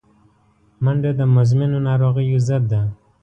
[0.83, 2.81] منډه د مزمنو ناروغیو ضد ده